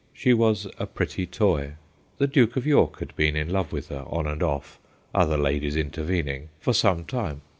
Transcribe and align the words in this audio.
She 0.13 0.33
was 0.33 0.65
a 0.79 0.87
pretty 0.87 1.27
toy. 1.27 1.73
The 2.17 2.25
Duke 2.25 2.55
of 2.57 2.65
York 2.65 2.97
had 2.97 3.15
been 3.15 3.35
in 3.35 3.51
love 3.51 3.71
with 3.71 3.89
her, 3.89 4.03
on 4.07 4.25
and 4.25 4.41
off, 4.41 4.79
other 5.13 5.37
ladies 5.37 5.75
intervening, 5.75 6.49
for 6.59 6.73
some 6.73 7.05
time. 7.05 7.41